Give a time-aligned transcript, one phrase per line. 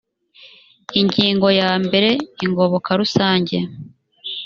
[0.99, 2.09] ingingo ya mbere
[2.45, 3.57] ingoboka rusange